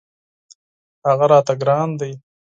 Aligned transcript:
هغه 1.07 1.25
راته 1.31 1.53
ګران 1.61 1.89
دی. 1.99 2.11